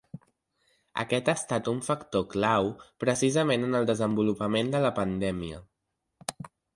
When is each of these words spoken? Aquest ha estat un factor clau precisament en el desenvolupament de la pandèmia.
Aquest 1.01 1.27
ha 1.29 1.33
estat 1.39 1.67
un 1.73 1.81
factor 1.89 2.25
clau 2.31 2.69
precisament 3.03 3.67
en 3.67 3.81
el 3.81 3.85
desenvolupament 3.91 4.73
de 4.77 4.81
la 4.87 4.93
pandèmia. 5.01 5.61